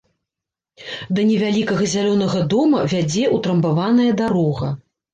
[1.19, 4.77] Да невялікага зялёнага дома вядзе ўтрамбаваная дарога.